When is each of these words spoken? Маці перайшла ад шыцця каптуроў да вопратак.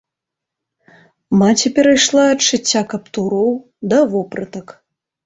Маці 1.41 1.67
перайшла 1.79 2.23
ад 2.37 2.45
шыцця 2.47 2.81
каптуроў 2.95 3.53
да 3.93 4.01
вопратак. 4.15 4.67